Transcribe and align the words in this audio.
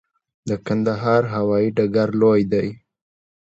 د 0.47 0.49
کندهار 0.65 1.23
هوايي 1.35 1.69
ډګر 1.77 2.09
لوی 2.21 2.41
دی 2.51 2.67